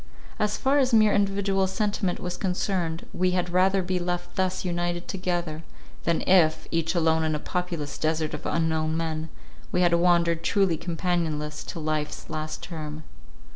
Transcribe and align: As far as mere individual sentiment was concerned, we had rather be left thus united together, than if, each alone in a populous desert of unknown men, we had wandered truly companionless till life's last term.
As 0.39 0.57
far 0.57 0.79
as 0.79 0.95
mere 0.95 1.13
individual 1.13 1.67
sentiment 1.67 2.19
was 2.19 2.35
concerned, 2.35 3.05
we 3.13 3.33
had 3.37 3.51
rather 3.51 3.83
be 3.83 3.99
left 3.99 4.35
thus 4.35 4.65
united 4.65 5.07
together, 5.07 5.61
than 6.05 6.21
if, 6.25 6.67
each 6.71 6.95
alone 6.95 7.23
in 7.23 7.35
a 7.35 7.39
populous 7.39 7.99
desert 7.99 8.33
of 8.33 8.47
unknown 8.47 8.97
men, 8.97 9.29
we 9.71 9.81
had 9.81 9.93
wandered 9.93 10.41
truly 10.41 10.75
companionless 10.75 11.63
till 11.63 11.83
life's 11.83 12.31
last 12.31 12.63
term. 12.63 13.03